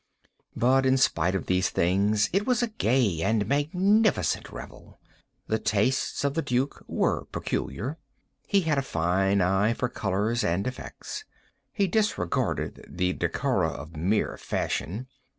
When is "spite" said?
0.97-1.35